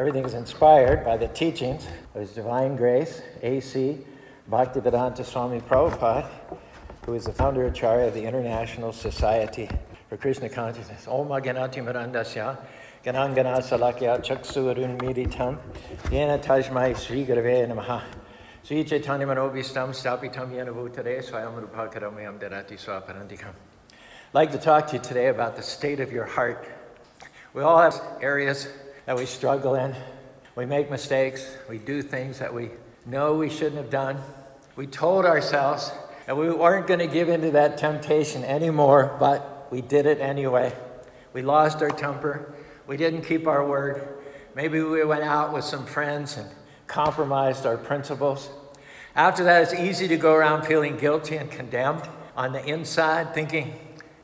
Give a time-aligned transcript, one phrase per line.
[0.00, 3.98] Everything is inspired by the teachings of His Divine Grace, A.C.
[4.50, 6.26] Bhaktivedanta Swami Prabhupada,
[7.04, 9.68] who is the founder and Acharya of the International Society
[10.08, 11.06] for Krishna Consciousness.
[11.06, 12.56] Om Ganati Marandasya,
[13.04, 15.58] Ganangana Salakya Chaksu Arun Meditam,
[16.04, 18.02] Yena Tasmai Sri Gurave Namaha.
[18.62, 23.52] Sri Chaitanya Manobhistam Stapitam Yena Bhutare Swayam Rupakaramayam Darati Swaparandikam.
[23.52, 26.66] I'd like to talk to you today about the state of your heart.
[27.52, 28.66] We all have areas
[29.06, 29.94] that we struggle in.
[30.56, 31.56] We make mistakes.
[31.68, 32.70] We do things that we
[33.06, 34.18] know we shouldn't have done.
[34.76, 35.92] We told ourselves
[36.26, 40.72] that we weren't going to give into that temptation anymore, but we did it anyway.
[41.32, 42.54] We lost our temper.
[42.86, 44.06] We didn't keep our word.
[44.54, 46.48] Maybe we went out with some friends and
[46.86, 48.50] compromised our principles.
[49.14, 53.74] After that, it's easy to go around feeling guilty and condemned on the inside, thinking,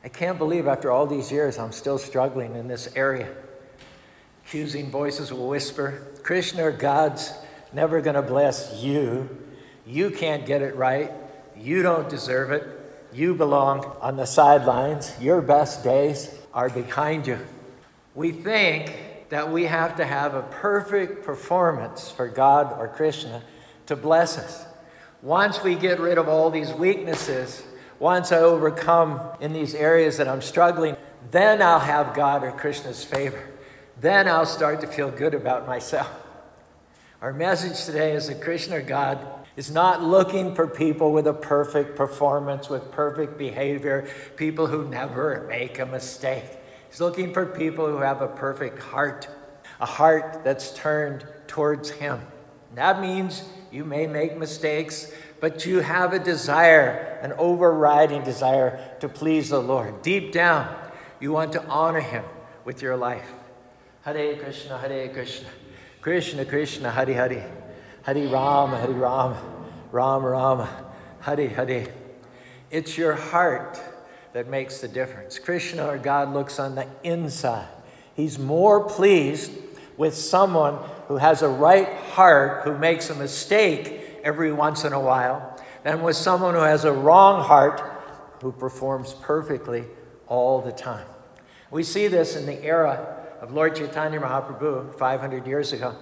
[0.03, 3.33] I can't believe after all these years I'm still struggling in this area.
[4.47, 7.33] Accusing voices will whisper, Krishna or God's
[7.73, 9.27] never going to bless you.
[9.85, 11.11] You can't get it right.
[11.57, 12.65] You don't deserve it.
[13.11, 15.13] You belong on the sidelines.
[15.19, 17.39] Your best days are behind you.
[18.15, 23.43] We think that we have to have a perfect performance for God or Krishna
[23.87, 24.65] to bless us.
[25.21, 27.63] Once we get rid of all these weaknesses,
[27.99, 30.95] once I overcome in these areas that I'm struggling,
[31.31, 33.43] then I'll have God or Krishna's favor
[33.99, 36.09] then I'll start to feel good about myself.
[37.21, 41.95] Our message today is that Krishna God is not looking for people with a perfect
[41.95, 46.45] performance, with perfect behavior, people who never make a mistake.
[46.89, 49.27] He's looking for people who have a perfect heart,
[49.79, 52.21] a heart that's turned towards Him.
[52.75, 59.09] That means you may make mistakes, but you have a desire, an overriding desire to
[59.09, 60.03] please the Lord.
[60.03, 60.73] Deep down,
[61.19, 62.23] you want to honor Him
[62.63, 63.27] with your life.
[64.07, 65.49] Hare Krishna, Hare Krishna,
[65.99, 67.51] Krishna Krishna, Hare Hare,
[68.03, 69.41] Hare Rama, Hare Rama,
[69.91, 70.85] Rama Rama,
[71.19, 71.87] Hare Hare.
[72.71, 73.77] It's your heart
[74.31, 75.39] that makes the difference.
[75.39, 77.67] Krishna or God looks on the inside.
[78.13, 79.51] He's more pleased
[79.97, 80.77] with someone
[81.09, 86.01] who has a right heart, who makes a mistake every once in a while, than
[86.01, 87.81] with someone who has a wrong heart,
[88.41, 89.83] who performs perfectly
[90.27, 91.07] all the time.
[91.71, 95.95] We see this in the era of Lord Chaitanya Mahaprabhu 500 years ago.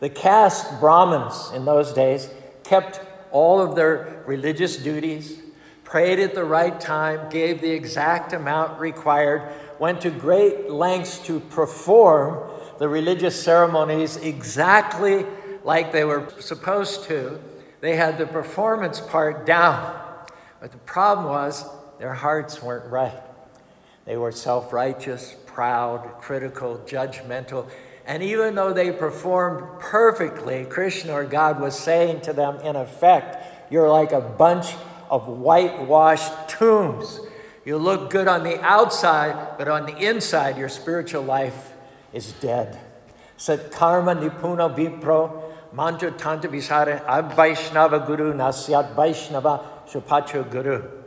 [0.00, 2.30] The caste Brahmins in those days
[2.64, 3.00] kept
[3.30, 5.40] all of their religious duties,
[5.84, 11.40] prayed at the right time, gave the exact amount required, went to great lengths to
[11.40, 15.26] perform the religious ceremonies exactly
[15.64, 17.40] like they were supposed to.
[17.80, 20.04] They had the performance part down.
[20.60, 21.64] But the problem was
[21.98, 23.20] their hearts weren't right.
[24.04, 27.68] They were self righteous, proud, critical, judgmental.
[28.06, 33.44] And even though they performed perfectly, Krishna or God was saying to them, in effect,
[33.68, 34.76] you're like a bunch
[35.10, 37.18] of whitewashed tombs.
[37.64, 41.72] You look good on the outside, but on the inside, your spiritual life
[42.12, 42.78] is dead.
[43.36, 45.42] Sat karma nipuna vipro
[45.72, 50.97] mantra tanta visara abvaishnava guru nasyat vaishnava shupacho guru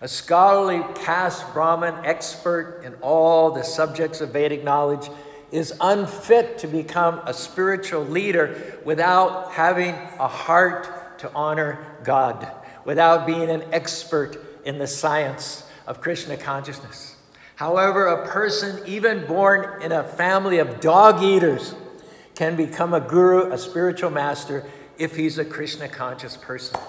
[0.00, 5.08] a scholarly caste Brahmin expert in all the subjects of Vedic knowledge,
[5.52, 12.48] is unfit to become a spiritual leader without having a heart to honor God,
[12.84, 17.16] without being an expert in the science of Krishna consciousness.
[17.56, 21.74] However, a person, even born in a family of dog eaters,
[22.34, 24.64] can become a guru, a spiritual master,
[24.96, 26.80] if he's a Krishna conscious person.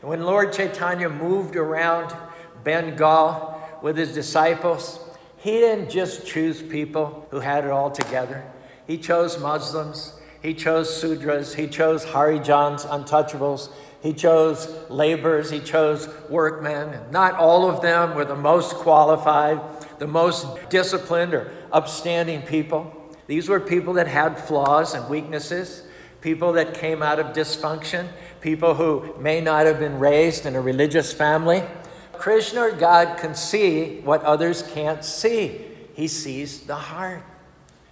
[0.00, 2.14] And when Lord Chaitanya moved around
[2.64, 5.00] Bengal with his disciples,
[5.36, 8.44] he didn't just choose people who had it all together.
[8.86, 13.70] He chose Muslims, he chose Sudras, he chose Harijans, untouchables,
[14.02, 17.10] he chose laborers, he chose workmen.
[17.10, 19.60] Not all of them were the most qualified,
[19.98, 22.92] the most disciplined or upstanding people.
[23.28, 25.84] These were people that had flaws and weaknesses,
[26.20, 28.08] people that came out of dysfunction,
[28.40, 31.62] people who may not have been raised in a religious family.
[32.22, 35.60] Krishna or God can see what others can't see.
[35.94, 37.24] He sees the heart.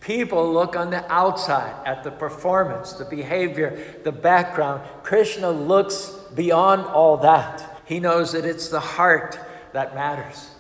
[0.01, 4.83] People look on the outside at the performance, the behavior, the background.
[5.03, 7.83] Krishna looks beyond all that.
[7.87, 9.37] He knows that it's the heart
[9.73, 10.51] that matters.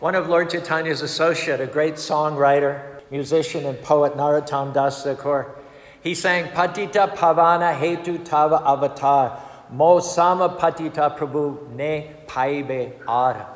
[0.00, 5.50] One of Lord Chaitanya's associate, a great songwriter, musician, and poet, Narottam Das Thakur,
[6.02, 9.40] he sang Patita Pavana Hetu Tava Avatar.
[9.74, 13.48] Mo sama patita prabhu ne paibe ara.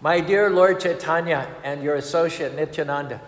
[0.00, 3.20] My dear Lord Chaitanya and your associate Nityananda,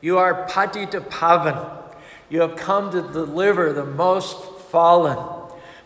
[0.00, 1.82] you are patita pavan.
[2.30, 5.18] You have come to deliver the most fallen.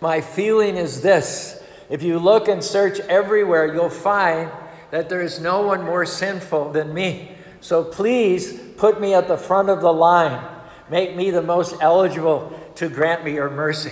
[0.01, 1.61] My feeling is this
[1.91, 4.53] if you look and search everywhere, you'll find
[4.93, 7.33] that there is no one more sinful than me.
[7.61, 10.47] So please put me at the front of the line.
[10.89, 13.91] Make me the most eligible to grant me your mercy.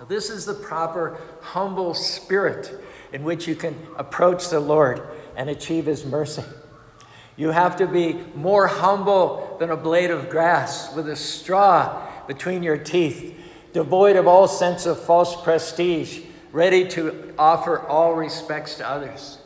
[0.00, 2.72] Now, this is the proper humble spirit
[3.12, 5.02] in which you can approach the Lord
[5.36, 6.42] and achieve his mercy.
[7.36, 12.62] You have to be more humble than a blade of grass with a straw between
[12.62, 13.38] your teeth,
[13.74, 16.20] devoid of all sense of false prestige,
[16.50, 19.36] ready to offer all respects to others.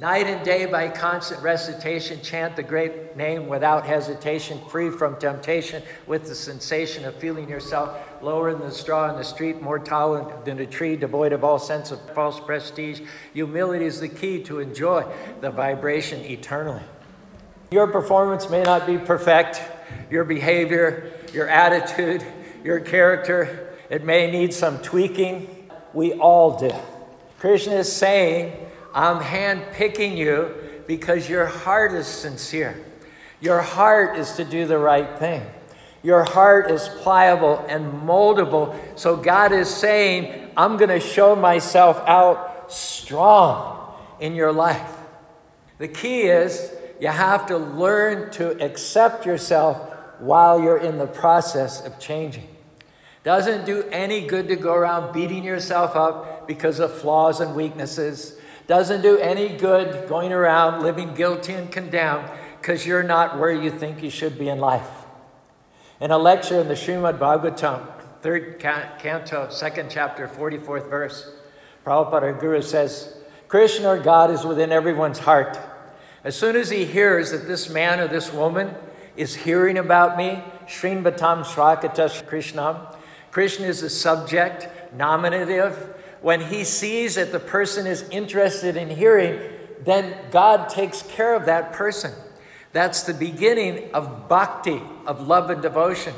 [0.00, 5.82] Night and day, by constant recitation, chant the great name without hesitation, free from temptation,
[6.06, 10.44] with the sensation of feeling yourself lower than the straw in the street, more tolerant
[10.44, 13.02] than a tree, devoid of all sense of false prestige.
[13.34, 15.06] Humility is the key to enjoy
[15.40, 16.82] the vibration eternally.
[17.70, 19.62] Your performance may not be perfect,
[20.10, 22.24] your behavior, your attitude,
[22.64, 25.70] your character, it may need some tweaking.
[25.92, 26.72] We all do.
[27.38, 28.56] Krishna is saying,
[28.94, 30.54] I'm handpicking you
[30.86, 32.82] because your heart is sincere.
[33.40, 35.42] Your heart is to do the right thing.
[36.02, 38.78] Your heart is pliable and moldable.
[38.98, 44.90] So God is saying, I'm going to show myself out strong in your life.
[45.78, 49.76] The key is you have to learn to accept yourself
[50.20, 52.48] while you're in the process of changing.
[53.24, 58.38] Doesn't do any good to go around beating yourself up because of flaws and weaknesses.
[58.66, 62.28] Doesn't do any good going around living guilty and condemned
[62.60, 64.88] because you're not where you think you should be in life.
[66.00, 67.86] In a lecture in the Srimad Bhagavatam,
[68.22, 71.30] third canto, second chapter, 44th verse,
[71.84, 73.18] Prabhupada, guru, says,
[73.48, 75.58] Krishna or God is within everyone's heart.
[76.24, 78.74] As soon as he hears that this man or this woman
[79.14, 82.96] is hearing about me, Srinvatam Shrakata Krishnam,
[83.30, 85.93] Krishna is the subject, nominative,
[86.24, 89.38] when he sees that the person is interested in hearing,
[89.84, 92.14] then God takes care of that person.
[92.72, 96.14] That's the beginning of bhakti, of love and devotion.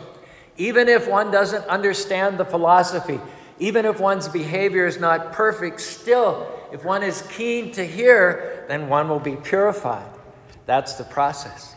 [0.56, 3.18] Even if one doesn't understand the philosophy,
[3.58, 8.88] even if one's behavior is not perfect, still, if one is keen to hear, then
[8.88, 10.08] one will be purified.
[10.66, 11.74] That's the process.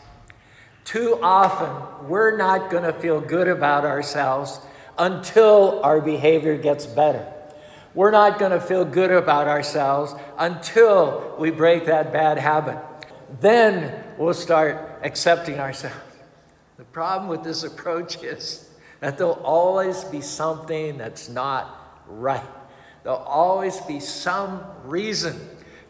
[0.84, 4.60] Too often, we're not going to feel good about ourselves
[4.96, 7.26] until our behavior gets better.
[7.94, 12.78] We're not going to feel good about ourselves until we break that bad habit.
[13.40, 15.96] Then we'll start accepting ourselves.
[16.76, 18.68] The problem with this approach is
[19.00, 22.42] that there'll always be something that's not right.
[23.02, 25.40] There'll always be some reason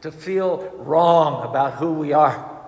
[0.01, 2.59] to feel wrong about who we are.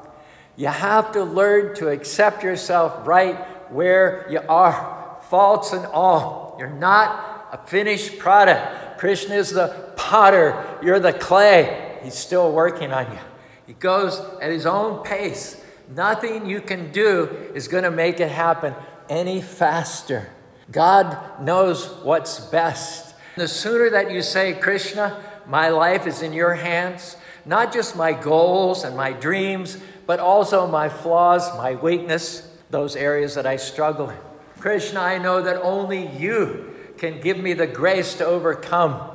[0.57, 3.37] You have to learn to accept yourself right
[3.73, 6.57] where you are, faults and all.
[6.59, 8.82] You're not a finished product.
[9.03, 9.67] Krishna is the
[9.97, 11.99] potter, you're the clay.
[12.05, 13.19] He's still working on you.
[13.67, 15.61] He goes at his own pace.
[15.89, 18.77] Nothing you can do is going to make it happen
[19.09, 20.29] any faster.
[20.71, 23.17] God knows what's best.
[23.37, 28.13] The sooner that you say, Krishna, my life is in your hands, not just my
[28.13, 34.11] goals and my dreams, but also my flaws, my weakness, those areas that I struggle
[34.11, 34.19] in.
[34.61, 36.72] Krishna, I know that only you
[37.03, 39.11] can give me the grace to overcome.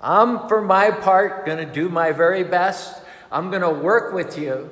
[0.00, 3.02] I'm, for my part, going to do my very best.
[3.32, 4.70] I'm going to work with you.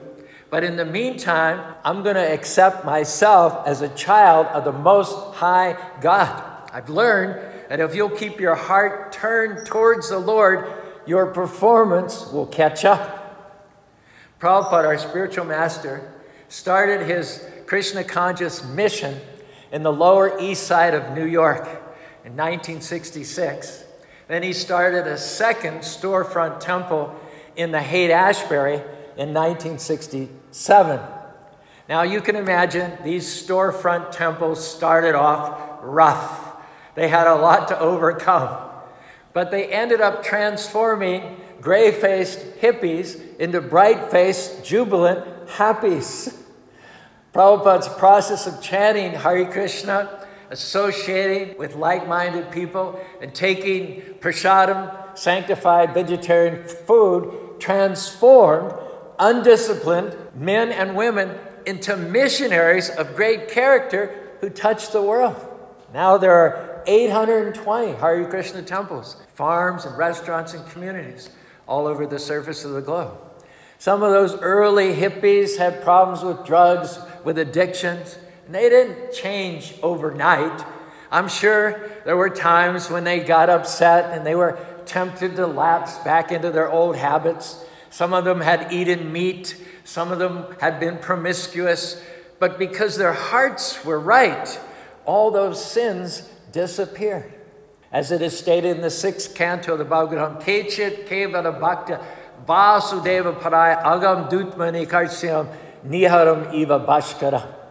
[0.49, 5.35] But in the meantime, I'm going to accept myself as a child of the Most
[5.35, 6.71] High God.
[6.73, 10.73] I've learned that if you'll keep your heart turned towards the Lord,
[11.05, 13.59] your performance will catch up.
[14.39, 16.13] Prabhupada, our spiritual master,
[16.49, 19.21] started his Krishna conscious mission
[19.73, 21.82] in the Lower East Side of New York
[22.25, 23.85] in 1966.
[24.29, 27.15] Then he started a second storefront temple
[27.57, 28.77] in the Haight Ashbury
[29.17, 31.01] in 1967.
[31.89, 36.57] Now you can imagine these storefront temples started off rough.
[36.95, 38.71] They had a lot to overcome.
[39.33, 46.37] But they ended up transforming gray faced hippies into bright faced, jubilant happies.
[47.35, 55.93] Prabhupada's process of chanting Hare Krishna associating with like minded people, and taking prasadam, sanctified
[55.93, 58.73] vegetarian food, transformed
[59.19, 65.37] undisciplined men and women into missionaries of great character who touched the world.
[65.93, 71.31] Now there are 820 Hare Krishna temples, farms, and restaurants and communities
[71.67, 73.17] all over the surface of the globe.
[73.79, 78.17] Some of those early hippies had problems with drugs, with addictions.
[78.53, 80.63] And they didn't change overnight.
[81.11, 85.97] I'm sure there were times when they got upset and they were tempted to lapse
[86.01, 87.65] back into their old habits.
[87.89, 92.05] Some of them had eaten meat, some of them had been promiscuous,
[92.39, 94.61] but because their hearts were right,
[95.07, 97.33] all those sins disappeared.
[97.91, 102.05] As it is stated in the sixth canto of the Bhagavatam, Kechit Kevada Bhakta
[102.47, 105.51] Vasudeva Parai Agam Dutmani Karsyam
[105.87, 107.62] Niharam Eva Bhaskara.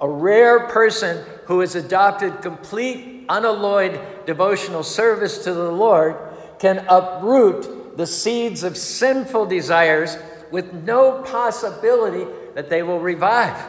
[0.00, 6.16] A rare person who has adopted complete, unalloyed devotional service to the Lord
[6.58, 10.16] can uproot the seeds of sinful desires
[10.50, 13.62] with no possibility that they will revive.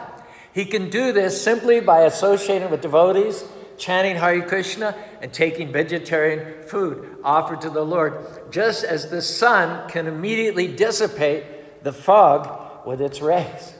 [0.52, 3.44] He can do this simply by associating with devotees,
[3.78, 9.88] chanting Hare Krishna, and taking vegetarian food offered to the Lord, just as the sun
[9.88, 13.74] can immediately dissipate the fog with its rays.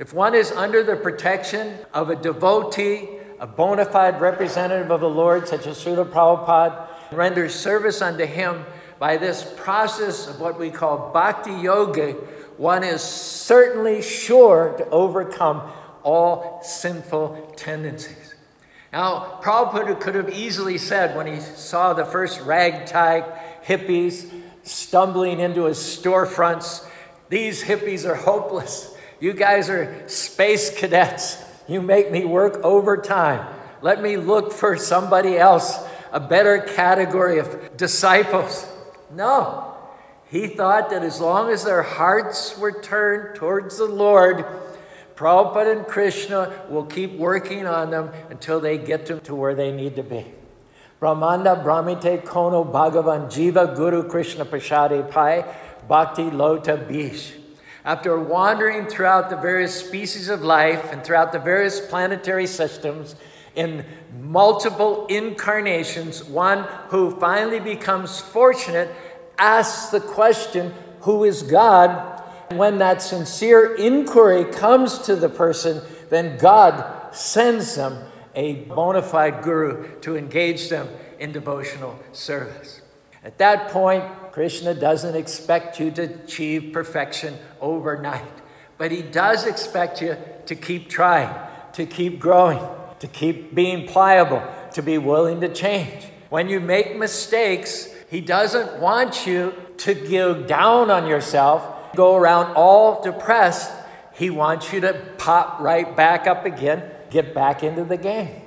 [0.00, 3.06] If one is under the protection of a devotee,
[3.38, 8.64] a bona fide representative of the Lord, such as Srila Prabhupada, renders service unto him
[8.98, 12.12] by this process of what we call bhakti yoga,
[12.56, 15.70] one is certainly sure to overcome
[16.02, 18.34] all sinful tendencies.
[18.94, 23.24] Now, Prabhupada could have easily said when he saw the first ragtag
[23.62, 26.86] hippies stumbling into his storefronts,
[27.28, 28.96] These hippies are hopeless.
[29.20, 31.42] You guys are space cadets.
[31.68, 33.46] You make me work overtime.
[33.82, 35.78] Let me look for somebody else,
[36.12, 38.66] a better category of disciples.
[39.14, 39.74] No.
[40.30, 44.44] He thought that as long as their hearts were turned towards the Lord,
[45.16, 49.70] Prabhupada and Krishna will keep working on them until they get to, to where they
[49.70, 50.24] need to be.
[50.98, 55.44] Brahmanda Bhramite Kono Bhagavan Jiva Guru Krishna Prashade Pai
[55.88, 57.32] Bhakti Lota Bish.
[57.84, 63.16] After wandering throughout the various species of life and throughout the various planetary systems
[63.54, 63.84] in
[64.20, 68.94] multiple incarnations, one who finally becomes fortunate
[69.38, 72.18] asks the question, Who is God?
[72.52, 79.42] When that sincere inquiry comes to the person, then God sends them a bona fide
[79.42, 82.82] guru to engage them in devotional service.
[83.22, 88.32] At that point, Krishna doesn't expect you to achieve perfection overnight,
[88.78, 91.34] but he does expect you to keep trying,
[91.72, 92.60] to keep growing,
[93.00, 96.06] to keep being pliable, to be willing to change.
[96.28, 102.54] When you make mistakes, he doesn't want you to go down on yourself go around
[102.54, 103.72] all depressed,
[104.14, 108.42] he wants you to pop right back up again, get back into the game.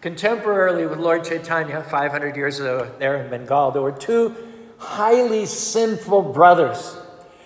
[0.00, 4.34] Contemporarily with Lord Chaitanya, 500 years ago there in Bengal, there were two
[4.78, 6.96] highly sinful brothers.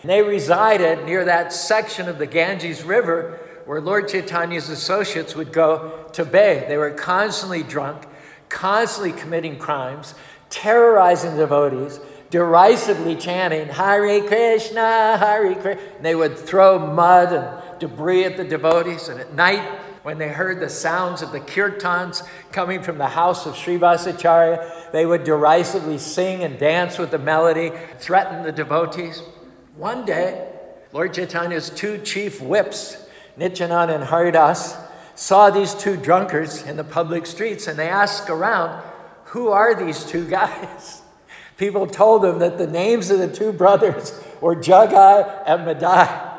[0.05, 6.09] They resided near that section of the Ganges River where Lord Chaitanya's associates would go
[6.13, 6.69] to bathe.
[6.69, 8.07] They were constantly drunk,
[8.49, 10.15] constantly committing crimes,
[10.51, 15.83] terrorizing devotees, derisively chanting, Hare Krishna, Hare Krishna.
[15.97, 19.09] And they would throw mud and debris at the devotees.
[19.09, 19.63] And at night,
[20.03, 25.07] when they heard the sounds of the kirtans coming from the house of Srivasacharya, they
[25.07, 29.23] would derisively sing and dance with the melody, threaten the devotees.
[29.77, 30.49] One day,
[30.93, 32.97] Lord Chaitanya's two chief whips,
[33.37, 34.77] Nityananda and Haridas,
[35.15, 38.83] saw these two drunkards in the public streets and they asked around,
[39.27, 41.03] Who are these two guys?
[41.57, 46.31] People told them that the names of the two brothers were Jagai and Madai.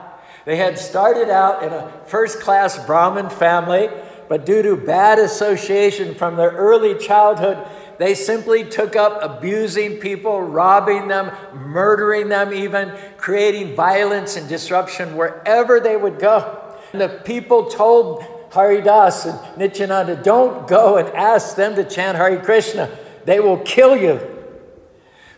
[0.45, 3.89] They had started out in a first class Brahmin family,
[4.27, 7.65] but due to bad association from their early childhood,
[7.99, 15.15] they simply took up abusing people, robbing them, murdering them, even creating violence and disruption
[15.15, 16.59] wherever they would go.
[16.91, 22.39] And the people told Haridas and Nityananda, don't go and ask them to chant Hare
[22.39, 22.89] Krishna.
[23.25, 24.19] They will kill you.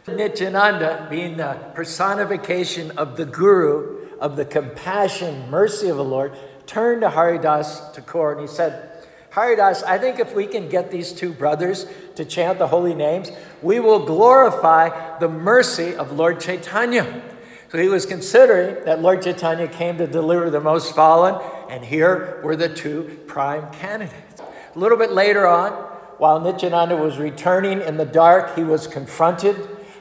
[0.08, 7.02] Nityananda, being the personification of the Guru, of the compassion, mercy of the Lord, turned
[7.02, 8.95] to Haridas Thakur and he said,
[9.36, 13.32] Haridas, I think if we can get these two brothers to chant the holy names,
[13.62, 17.22] we will glorify the mercy of Lord Chaitanya.
[17.70, 21.36] So he was considering that Lord Chaitanya came to deliver the most fallen,
[21.70, 24.42] and here were the two prime candidates.
[24.74, 25.74] A little bit later on,
[26.18, 29.58] while Nityananda was returning in the dark, he was confronted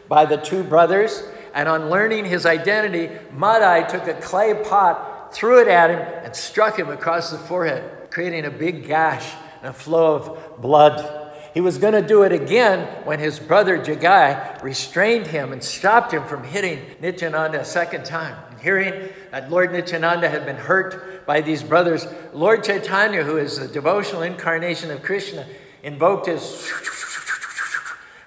[0.08, 1.24] by the two brothers.
[1.54, 6.34] And on learning his identity, Madai took a clay pot, threw it at him, and
[6.34, 11.22] struck him across the forehead, creating a big gash and a flow of blood.
[11.52, 16.12] He was going to do it again when his brother Jagai restrained him and stopped
[16.12, 18.36] him from hitting Nityananda a second time.
[18.50, 23.58] And hearing that Lord Nityananda had been hurt by these brothers, Lord Chaitanya, who is
[23.58, 25.46] the devotional incarnation of Krishna,
[25.82, 26.70] invoked his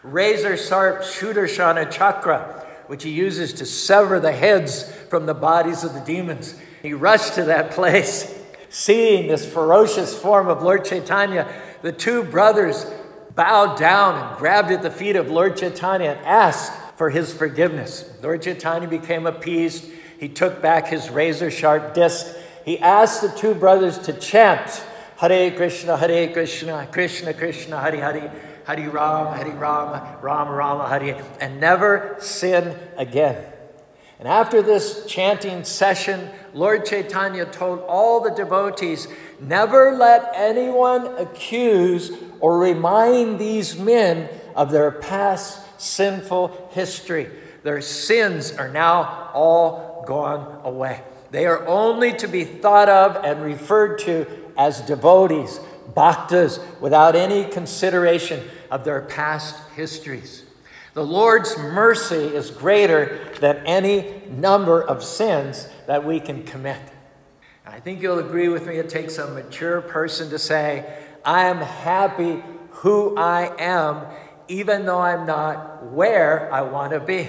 [0.03, 5.93] razor sharp Sudarshana chakra, which he uses to sever the heads from the bodies of
[5.93, 6.55] the demons.
[6.87, 8.33] He rushed to that place.
[8.69, 11.45] Seeing this ferocious form of Lord Chaitanya,
[11.81, 12.85] the two brothers
[13.35, 18.09] bowed down and grabbed at the feet of Lord Chaitanya and asked for his forgiveness.
[18.23, 19.83] Lord Chaitanya became appeased.
[20.17, 22.33] He took back his razor sharp disc.
[22.63, 24.81] He asked the two brothers to chant
[25.17, 28.31] Hare Krishna, Hare Krishna, Krishna Krishna, Hare Hare,
[28.65, 33.56] Hare Rama, Hare Rama, Rama Rama, Hare, and never sin again.
[34.19, 39.07] And after this chanting session, Lord Chaitanya told all the devotees
[39.39, 47.29] never let anyone accuse or remind these men of their past sinful history.
[47.61, 51.03] Their sins are now all gone away.
[51.29, 54.25] They are only to be thought of and referred to
[54.57, 55.59] as devotees,
[55.93, 60.43] bhaktas, without any consideration of their past histories.
[60.97, 66.81] The Lord's mercy is greater than any number of sins that we can commit.
[67.67, 70.91] I think you'll agree with me, it takes a mature person to say,
[71.23, 74.07] I am happy who I am,
[74.47, 77.27] even though I'm not where I want to be.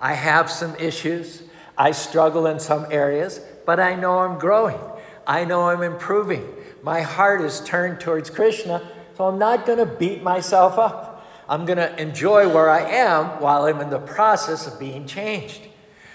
[0.00, 1.42] I have some issues,
[1.76, 4.80] I struggle in some areas, but I know I'm growing.
[5.26, 6.48] I know I'm improving.
[6.82, 8.80] My heart is turned towards Krishna,
[9.18, 11.11] so I'm not going to beat myself up.
[11.52, 15.60] I'm going to enjoy where I am while I'm in the process of being changed.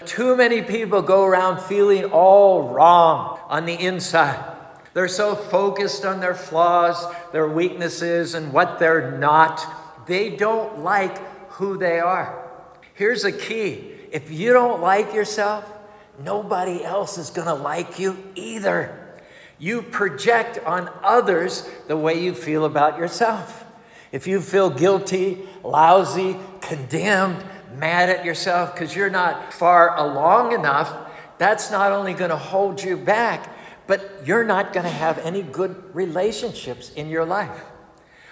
[0.04, 4.56] Too many people go around feeling all wrong on the inside.
[4.94, 9.64] They're so focused on their flaws, their weaknesses, and what they're not.
[10.08, 11.16] They don't like
[11.50, 12.50] who they are.
[12.94, 15.64] Here's a key if you don't like yourself,
[16.18, 19.20] nobody else is going to like you either.
[19.60, 23.66] You project on others the way you feel about yourself.
[24.12, 27.44] If you feel guilty, lousy, condemned,
[27.76, 30.94] mad at yourself because you're not far along enough,
[31.38, 33.54] that's not only going to hold you back,
[33.86, 37.64] but you're not going to have any good relationships in your life.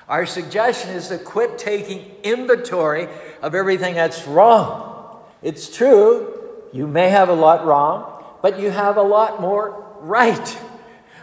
[0.08, 3.08] Our suggestion is to quit taking inventory
[3.42, 5.22] of everything that's wrong.
[5.42, 6.32] It's true,
[6.72, 10.48] you may have a lot wrong, but you have a lot more right.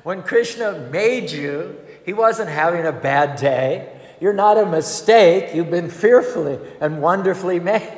[0.03, 3.99] When Krishna made you, he wasn't having a bad day.
[4.23, 5.53] You're not a mistake.
[5.53, 7.91] You've been fearfully and wonderfully made.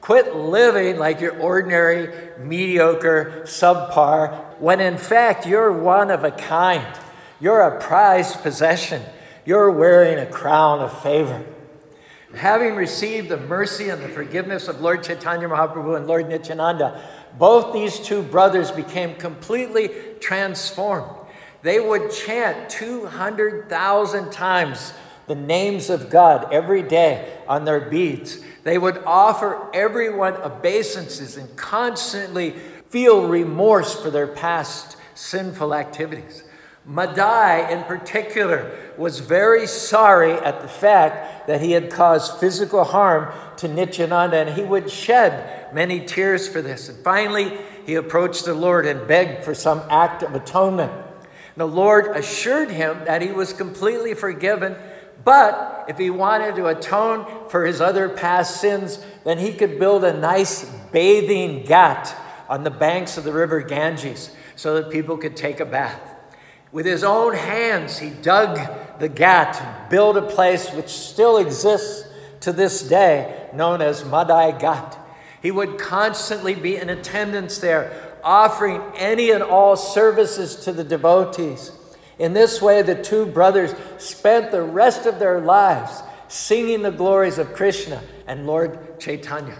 [0.00, 6.86] Quit living like you're ordinary, mediocre, subpar, when in fact you're one of a kind.
[7.40, 9.02] You're a prized possession.
[9.44, 11.44] You're wearing a crown of favor.
[12.36, 17.02] Having received the mercy and the forgiveness of Lord Chaitanya Mahaprabhu and Lord Nityananda,
[17.36, 21.10] both these two brothers became completely transformed.
[21.62, 24.92] They would chant 200,000 times
[25.26, 28.40] the names of God every day on their beads.
[28.62, 32.54] They would offer everyone obeisances and constantly
[32.90, 36.44] feel remorse for their past sinful activities.
[36.86, 43.32] Madai, in particular, was very sorry at the fact that he had caused physical harm
[43.56, 46.90] to Nityananda, and he would shed many tears for this.
[46.90, 50.92] And finally, he approached the Lord and begged for some act of atonement.
[51.56, 54.76] The Lord assured him that he was completely forgiven
[55.22, 60.04] but if he wanted to atone for his other past sins, then he could build
[60.04, 62.14] a nice bathing ghat
[62.48, 66.00] on the banks of the river Ganges so that people could take a bath.
[66.72, 68.58] With his own hands, he dug
[68.98, 72.08] the ghat built a place which still exists
[72.40, 74.98] to this day, known as Madai Ghat.
[75.40, 81.70] He would constantly be in attendance there, offering any and all services to the devotees.
[82.18, 87.38] In this way, the two brothers spent the rest of their lives singing the glories
[87.38, 89.56] of Krishna and Lord Chaitanya.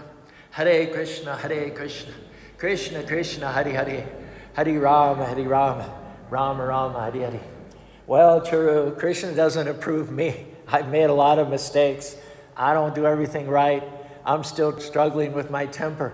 [0.51, 2.13] Hare Krishna, Hare Krishna,
[2.57, 4.07] Krishna Krishna, Hare Hare,
[4.53, 5.93] Hare Rama, Hare Rama,
[6.29, 7.41] Rama Rama, Hare Hare.
[8.07, 10.45] Well, true, Krishna doesn't approve me.
[10.67, 12.15] I've made a lot of mistakes.
[12.55, 13.83] I don't do everything right.
[14.25, 16.13] I'm still struggling with my temper.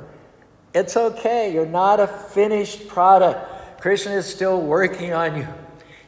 [0.74, 1.54] It's okay.
[1.54, 3.82] You're not a finished product.
[3.82, 5.48] Krishna is still working on you.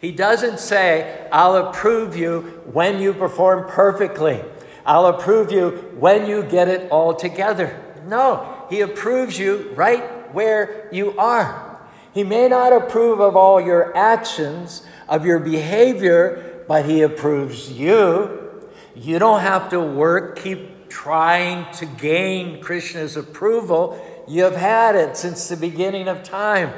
[0.03, 4.43] He doesn't say, I'll approve you when you perform perfectly.
[4.85, 7.81] I'll approve you when you get it all together.
[8.05, 10.03] No, He approves you right
[10.35, 11.79] where you are.
[12.13, 18.67] He may not approve of all your actions, of your behavior, but He approves you.
[18.93, 24.05] You don't have to work, keep trying to gain Krishna's approval.
[24.27, 26.73] You have had it since the beginning of time.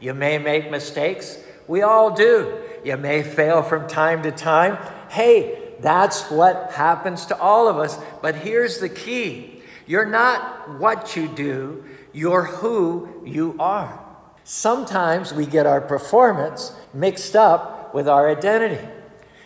[0.00, 1.38] You may make mistakes.
[1.68, 2.60] We all do.
[2.84, 4.78] You may fail from time to time.
[5.10, 7.98] Hey, that's what happens to all of us.
[8.20, 9.54] But here's the key
[9.86, 14.04] you're not what you do, you're who you are.
[14.44, 18.86] Sometimes we get our performance mixed up with our identity.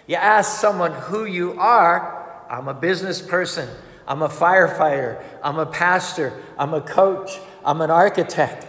[0.06, 3.68] You ask someone who you are, I'm a business person,
[4.06, 8.66] I'm a firefighter, I'm a pastor, I'm a coach, I'm an architect.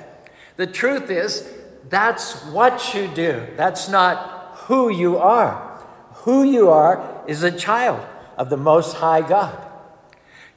[0.57, 1.51] The truth is,
[1.89, 3.45] that's what you do.
[3.57, 5.81] That's not who you are.
[6.23, 8.05] Who you are is a child
[8.37, 9.59] of the Most High God.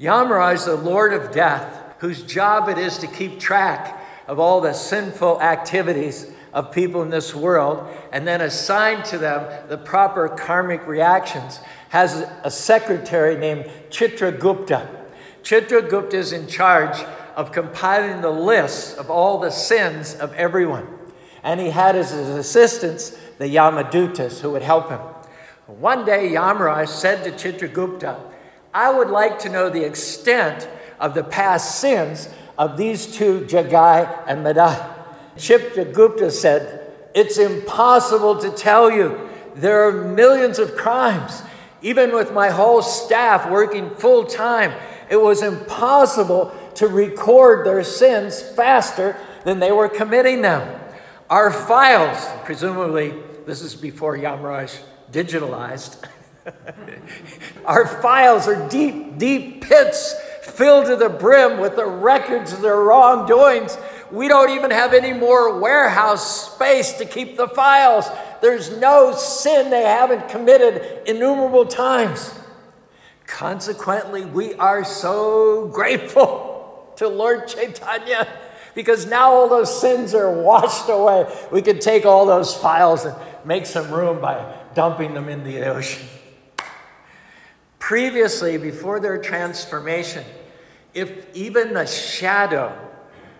[0.00, 4.60] Yamra is the Lord of death, whose job it is to keep track of all
[4.60, 10.28] the sinful activities of people in this world and then assign to them the proper
[10.28, 11.60] karmic reactions,
[11.90, 14.88] has a secretary named Chitragupta.
[15.42, 16.98] Chitragupta is in charge
[17.36, 20.86] of compiling the list of all the sins of everyone.
[21.46, 24.98] And he had as his assistants the Yamadutas who would help him.
[25.66, 28.18] One day, Yamaraj said to Chitragupta,
[28.74, 32.28] I would like to know the extent of the past sins
[32.58, 34.92] of these two, Jagai and Madai.
[35.36, 39.28] Chitragupta said, It's impossible to tell you.
[39.54, 41.44] There are millions of crimes.
[41.80, 44.72] Even with my whole staff working full time,
[45.08, 50.80] it was impossible to record their sins faster than they were committing them.
[51.28, 53.14] Our files, presumably,
[53.46, 54.78] this is before Yamraj
[55.10, 56.04] digitalized.
[57.64, 62.80] Our files are deep, deep pits filled to the brim with the records of their
[62.80, 63.76] wrongdoings.
[64.12, 68.06] We don't even have any more warehouse space to keep the files.
[68.40, 72.38] There's no sin they haven't committed innumerable times.
[73.26, 78.28] Consequently, we are so grateful to Lord Chaitanya
[78.76, 81.26] because now all those sins are washed away.
[81.50, 85.64] We can take all those files and make some room by dumping them in the
[85.64, 86.06] ocean.
[87.78, 90.24] Previously, before their transformation,
[90.92, 92.76] if even the shadow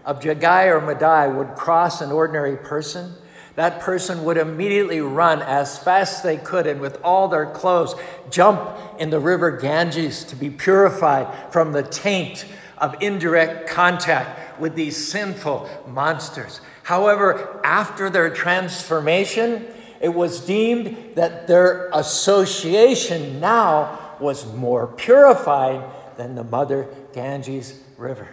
[0.07, 3.13] of Jagai or Madai would cross an ordinary person,
[3.57, 7.95] that person would immediately run as fast as they could and with all their clothes
[8.31, 12.47] jump in the river Ganges to be purified from the taint
[12.79, 16.61] of indirect contact with these sinful monsters.
[16.83, 19.67] However, after their transformation,
[20.01, 25.83] it was deemed that their association now was more purified
[26.17, 28.29] than the mother Ganges River.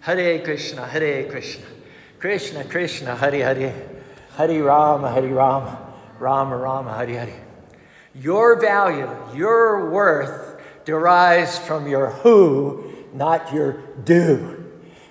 [0.00, 1.66] Hare Krishna, Hare Krishna,
[2.18, 3.74] Krishna Krishna, Hare Hare,
[4.36, 7.44] Hare Rama, Hare Rama, Rama Rama, Hare Hare.
[8.14, 13.72] Your value, your worth derives from your who, not your
[14.04, 14.64] do.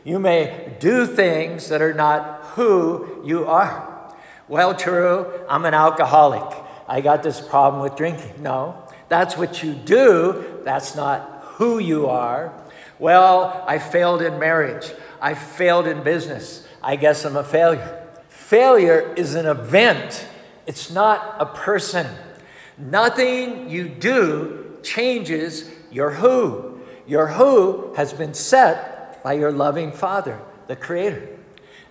[0.04, 4.14] You may do things that are not who you are.
[4.48, 6.58] Well, true, I'm an alcoholic.
[6.88, 8.42] I got this problem with drinking.
[8.42, 10.62] No, that's what you do.
[10.64, 12.54] That's not who you are.
[13.00, 14.92] Well, I failed in marriage.
[15.22, 16.66] I failed in business.
[16.82, 18.08] I guess I'm a failure.
[18.30, 20.26] Failure is an event,
[20.66, 22.08] it's not a person.
[22.78, 26.77] Nothing you do changes your who.
[27.08, 31.30] Your who has been set by your loving Father, the Creator.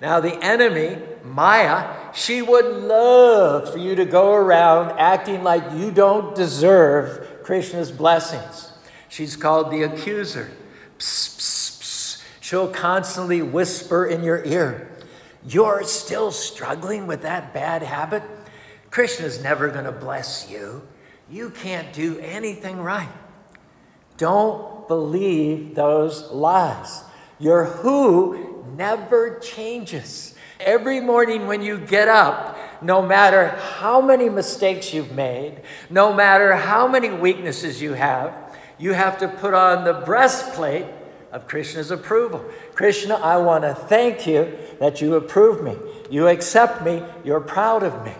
[0.01, 5.91] Now, the enemy, Maya, she would love for you to go around acting like you
[5.91, 8.73] don't deserve Krishna's blessings.
[9.09, 10.51] She's called the accuser.
[10.99, 12.23] Psst, psst, psst.
[12.41, 14.91] She'll constantly whisper in your ear,
[15.47, 18.23] You're still struggling with that bad habit?
[18.91, 20.83] Krishna's never going to bless you.
[21.31, 23.09] You can't do anything right.
[24.17, 27.03] Don't believe those lies.
[27.39, 30.35] Your who never changes.
[30.59, 36.55] Every morning when you get up, no matter how many mistakes you've made, no matter
[36.55, 40.87] how many weaknesses you have, you have to put on the breastplate
[41.33, 42.45] of Krishna's approval.
[42.75, 45.77] Krishna, I want to thank you that you approve me.
[46.11, 47.03] You accept me.
[47.25, 48.15] You're proud of me.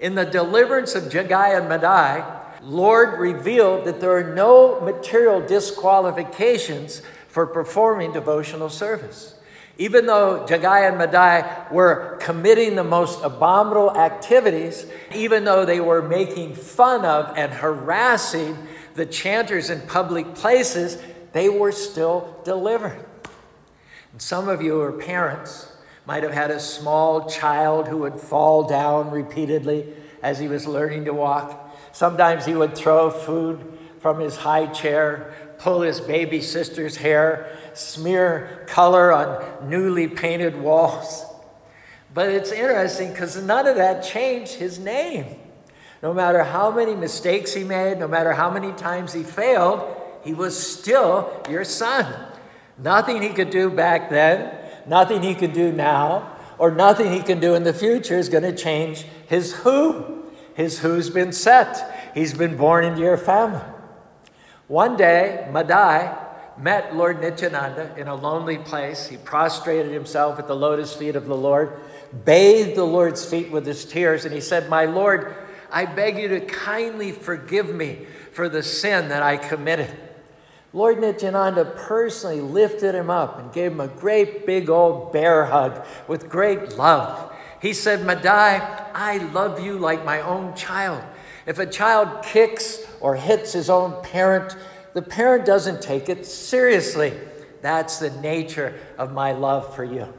[0.00, 2.35] In the deliverance of Jagai and Madai,
[2.66, 9.34] Lord revealed that there are no material disqualifications for performing devotional service.
[9.78, 16.02] Even though Jagai and Madai were committing the most abominable activities, even though they were
[16.02, 18.56] making fun of and harassing
[18.94, 21.00] the chanters in public places,
[21.32, 23.04] they were still delivered.
[24.12, 25.70] And some of you are parents,
[26.06, 31.04] might have had a small child who would fall down repeatedly as he was learning
[31.04, 31.65] to walk.
[31.96, 38.66] Sometimes he would throw food from his high chair, pull his baby sister's hair, smear
[38.66, 41.24] color on newly painted walls.
[42.12, 45.38] But it's interesting because none of that changed his name.
[46.02, 50.34] No matter how many mistakes he made, no matter how many times he failed, he
[50.34, 52.14] was still your son.
[52.76, 54.54] Nothing he could do back then,
[54.86, 58.42] nothing he could do now, or nothing he can do in the future is going
[58.42, 60.15] to change his who.
[60.56, 62.12] His who's been set.
[62.14, 63.60] He's been born into your family.
[64.68, 66.16] One day, Madai
[66.58, 69.06] met Lord Nityananda in a lonely place.
[69.06, 71.78] He prostrated himself at the lotus feet of the Lord,
[72.24, 75.34] bathed the Lord's feet with his tears, and he said, My Lord,
[75.70, 79.94] I beg you to kindly forgive me for the sin that I committed.
[80.72, 85.84] Lord Nityananda personally lifted him up and gave him a great big old bear hug
[86.08, 87.35] with great love.
[87.60, 91.02] He said, Madai, I love you like my own child.
[91.46, 94.56] If a child kicks or hits his own parent,
[94.94, 97.12] the parent doesn't take it seriously.
[97.62, 100.12] That's the nature of my love for you.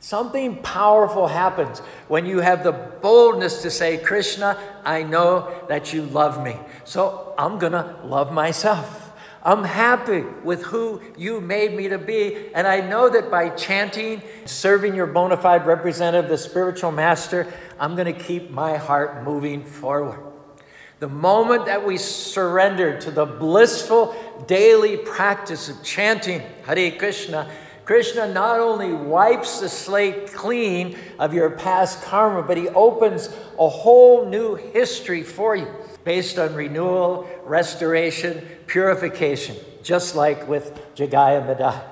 [0.00, 6.02] Something powerful happens when you have the boldness to say, Krishna, I know that you
[6.02, 6.56] love me.
[6.84, 9.07] So I'm to love myself.
[9.48, 12.52] I'm happy with who you made me to be.
[12.54, 17.96] And I know that by chanting, serving your bona fide representative, the spiritual master, I'm
[17.96, 20.20] going to keep my heart moving forward.
[20.98, 24.14] The moment that we surrender to the blissful
[24.46, 27.50] daily practice of chanting Hare Krishna,
[27.86, 33.66] Krishna not only wipes the slate clean of your past karma, but he opens a
[33.66, 35.68] whole new history for you
[36.08, 41.82] based on renewal, restoration, purification, just like with Jagaya Madai.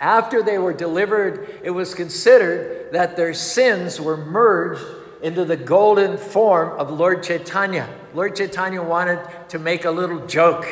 [0.00, 4.82] After they were delivered, it was considered that their sins were merged
[5.22, 7.86] into the golden form of Lord Chaitanya.
[8.14, 9.20] Lord Chaitanya wanted
[9.50, 10.64] to make a little joke.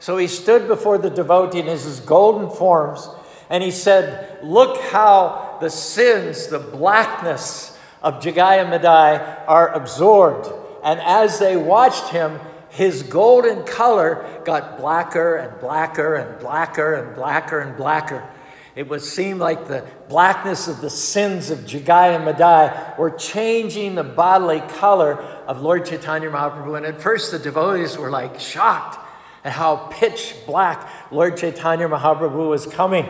[0.00, 3.08] So he stood before the devotee in his golden forms
[3.48, 11.00] and he said, Look how the sins, the blackness of Jagaya Madai are absorbed and
[11.00, 12.40] as they watched him,
[12.70, 18.28] his golden color got blacker and blacker and blacker and blacker and blacker.
[18.74, 23.94] It would seem like the blackness of the sins of Jagai and Madai were changing
[23.94, 26.78] the bodily color of Lord Chaitanya Mahaprabhu.
[26.78, 28.98] And at first, the devotees were like shocked
[29.44, 33.06] at how pitch black Lord Chaitanya Mahaprabhu was coming.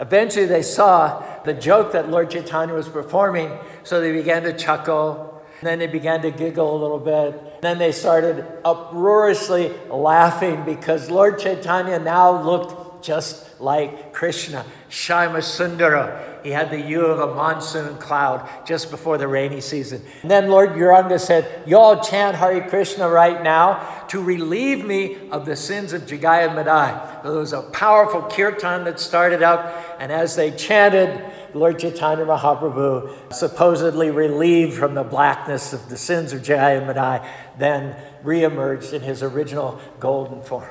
[0.00, 5.39] Eventually, they saw the joke that Lord Chaitanya was performing, so they began to chuckle
[5.68, 7.34] then they began to giggle a little bit.
[7.34, 15.42] And Then they started uproariously laughing because Lord Chaitanya now looked just like Krishna, Shyama
[15.42, 16.26] Sundara.
[16.42, 20.02] He had the hue of a monsoon cloud just before the rainy season.
[20.22, 25.44] And then Lord Gauranga said, Y'all chant Hare Krishna right now to relieve me of
[25.44, 27.20] the sins of Jagaya and Madai.
[27.22, 31.22] There was a powerful kirtan that started up, and as they chanted,
[31.54, 37.28] Lord Chaitanya Mahaprabhu, supposedly relieved from the blackness of the sins of Jagai and Madai,
[37.58, 40.68] then reemerged in his original golden form.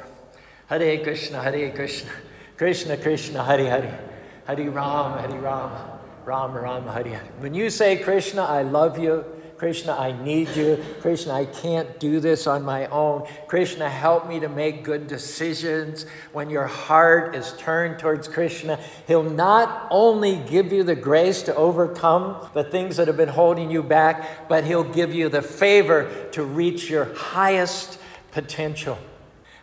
[0.67, 2.11] Hare Krishna, Hare Krishna,
[2.57, 3.99] Krishna Krishna, Hare Hare,
[4.45, 5.71] Hare Ram, Hare Ram,
[6.25, 7.29] Ram Ram, Hare Hare.
[7.39, 9.25] When you say Krishna, I love you,
[9.59, 10.81] Krishna, I need you.
[11.01, 13.27] Krishna, I can't do this on my own.
[13.47, 16.05] Krishna, help me to make good decisions.
[16.31, 21.55] When your heart is turned towards Krishna, He'll not only give you the grace to
[21.57, 26.09] overcome the things that have been holding you back, but He'll give you the favor
[26.31, 27.99] to reach your highest
[28.31, 28.97] potential.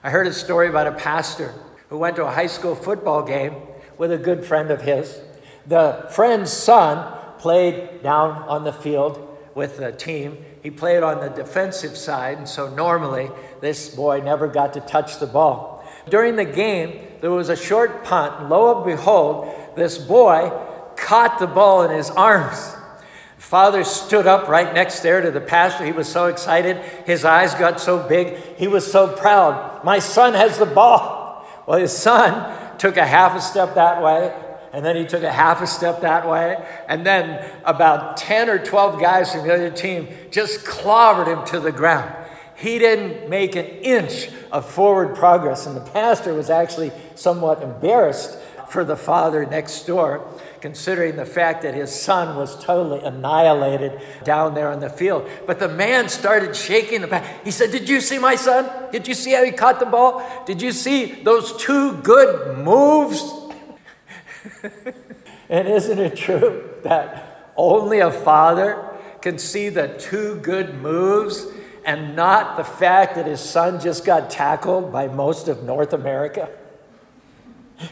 [0.05, 1.55] I heard a story about a pastor
[1.89, 3.55] who went to a high school football game
[3.97, 5.19] with a good friend of his.
[5.67, 9.23] The friend's son played down on the field
[9.57, 10.37] with the team.
[10.63, 15.19] He played on the defensive side, and so normally this boy never got to touch
[15.19, 15.83] the ball.
[16.09, 20.53] During the game, there was a short punt, and lo and behold, this boy
[20.97, 22.75] caught the ball in his arms.
[23.39, 25.85] Father stood up right next there to the pastor.
[25.85, 26.77] He was so excited.
[27.07, 28.37] His eyes got so big.
[28.57, 29.85] He was so proud.
[29.85, 31.47] My son has the ball.
[31.67, 34.35] Well, his son took a half a step that way,
[34.77, 36.63] and then he took a half a step that way.
[36.87, 41.61] And then about 10 or 12 guys from the other team just clobbered him to
[41.61, 42.15] the ground.
[42.57, 45.65] He didn't make an inch of forward progress.
[45.65, 48.37] And the pastor was actually somewhat embarrassed
[48.69, 50.29] for the father next door,
[50.61, 55.27] considering the fact that his son was totally annihilated down there on the field.
[55.47, 57.45] But the man started shaking the back.
[57.45, 58.91] He said, Did you see my son?
[58.93, 60.45] Did you see how he caught the ball?
[60.45, 63.46] Did you see those two good moves?
[65.49, 68.83] and isn't it true that only a father
[69.21, 71.47] can see the two good moves
[71.85, 76.49] and not the fact that his son just got tackled by most of North America?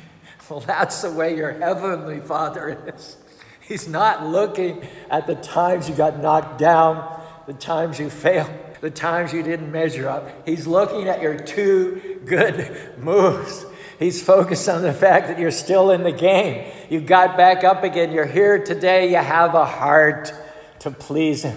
[0.50, 3.16] Well, that's the way your heavenly father is.
[3.60, 8.50] He's not looking at the times you got knocked down, the times you failed.
[8.82, 10.46] the times you didn't measure up.
[10.46, 13.64] He's looking at your two good moves.
[13.98, 16.70] He's focused on the fact that you're still in the game.
[16.90, 18.12] You got back up again.
[18.12, 19.10] You're here today.
[19.10, 20.32] You have a heart
[20.80, 21.56] to please Him.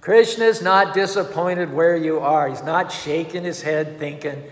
[0.00, 2.48] Krishna is not disappointed where you are.
[2.48, 4.42] He's not shaking his head thinking,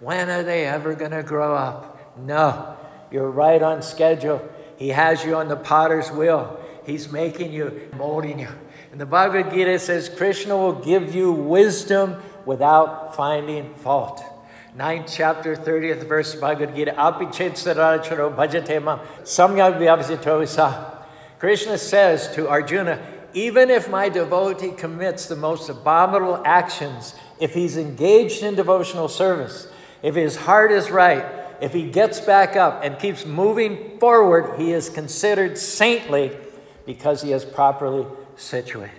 [0.00, 2.18] when are they ever going to grow up?
[2.18, 2.76] No,
[3.10, 4.42] you're right on schedule.
[4.76, 6.60] He has you on the potter's wheel.
[6.84, 8.48] He's making you, molding you.
[8.90, 14.22] And the Bhagavad Gita says Krishna will give you wisdom without finding fault.
[14.76, 16.90] Ninth chapter, 30th verse Bhagavad Gita.
[16.92, 19.78] Apichet saracharo bhajate mam samyak
[21.38, 23.00] Krishna says to Arjuna,
[23.34, 29.68] even if my devotee commits the most abominable actions, if he's engaged in devotional service,
[30.02, 31.24] if his heart is right,
[31.60, 36.36] if he gets back up and keeps moving forward, he is considered saintly
[36.84, 38.06] because he is properly
[38.36, 38.90] situated.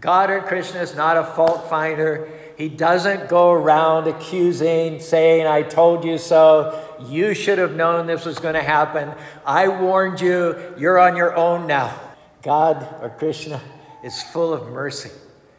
[0.00, 2.28] God or Krishna is not a fault finder.
[2.56, 6.80] He doesn't go around accusing, saying, I told you so.
[7.08, 9.12] You should have known this was going to happen.
[9.44, 10.74] I warned you.
[10.78, 11.98] You're on your own now.
[12.42, 13.60] God or Krishna
[14.04, 15.10] is full of mercy.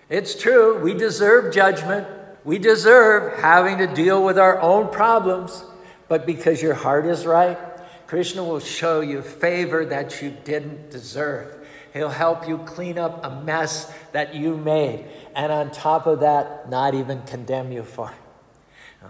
[0.07, 2.07] It's true, we deserve judgment.
[2.43, 5.63] We deserve having to deal with our own problems.
[6.07, 7.57] But because your heart is right,
[8.05, 11.67] Krishna will show you favor that you didn't deserve.
[11.91, 15.05] He'll help you clean up a mess that you made.
[15.35, 18.15] And on top of that, not even condemn you for it.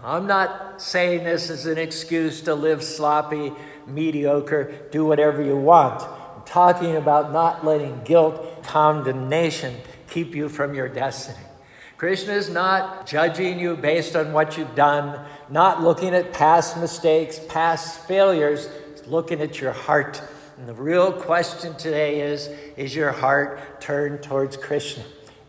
[0.04, 3.52] I'm not saying this as an excuse to live sloppy,
[3.86, 9.74] mediocre, do whatever you want I'm talking about not letting guilt, condemnation
[10.10, 11.38] keep you from your destiny.
[11.96, 17.40] Krishna is not judging you based on what you've done, not looking at past mistakes,
[17.48, 20.20] past failures, He's looking at your heart.
[20.58, 25.04] And the real question today is Is your heart turned towards Krishna?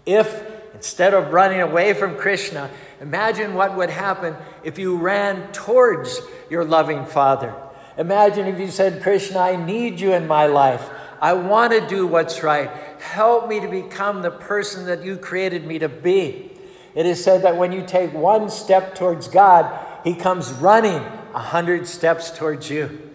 [0.06, 2.70] If instead of running away from Krishna,
[3.02, 7.54] imagine what would happen if you ran towards your loving Father
[7.98, 10.88] Imagine if you said, Krishna, I need you in my life.
[11.20, 12.70] I want to do what's right.
[13.00, 16.52] Help me to become the person that you created me to be.
[16.94, 21.04] It is said that when you take one step towards God, He comes running
[21.34, 23.14] a hundred steps towards you.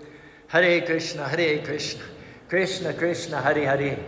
[0.48, 2.02] Hare Krishna, Hare Krishna,
[2.48, 3.98] Krishna Krishna, Hare Hare,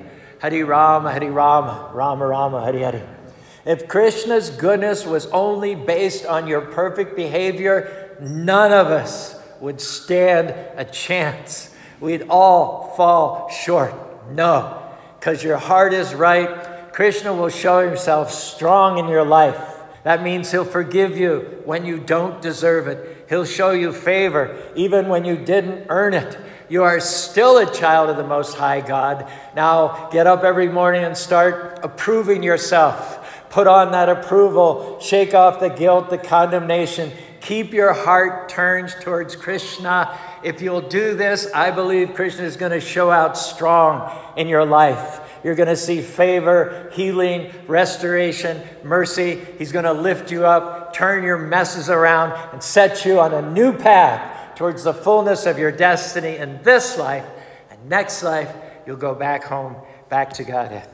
[0.40, 3.23] Hare Rama, Hare Rama, Rama Rama, Hare Hare.
[3.64, 10.50] If Krishna's goodness was only based on your perfect behavior, none of us would stand
[10.76, 11.74] a chance.
[11.98, 13.94] We'd all fall short.
[14.30, 14.82] No,
[15.18, 16.92] because your heart is right.
[16.92, 19.58] Krishna will show himself strong in your life.
[20.02, 23.24] That means he'll forgive you when you don't deserve it.
[23.30, 26.36] He'll show you favor even when you didn't earn it.
[26.68, 29.26] You are still a child of the Most High God.
[29.56, 33.23] Now get up every morning and start approving yourself.
[33.54, 37.12] Put on that approval, shake off the guilt, the condemnation,
[37.44, 40.18] Keep your heart turned towards Krishna.
[40.42, 44.64] If you'll do this, I believe Krishna is going to show out strong in your
[44.64, 45.20] life.
[45.44, 49.42] You're going to see favor, healing, restoration, mercy.
[49.58, 53.42] He's going to lift you up, turn your messes around, and set you on a
[53.42, 57.26] new path towards the fullness of your destiny in this life.
[57.70, 59.76] And next life, you'll go back home,
[60.08, 60.93] back to Godhead.